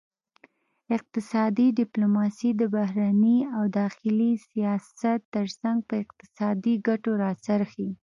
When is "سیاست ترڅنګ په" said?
4.49-5.95